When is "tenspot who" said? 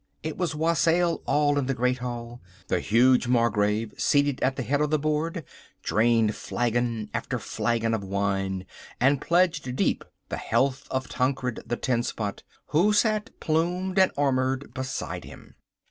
11.77-12.93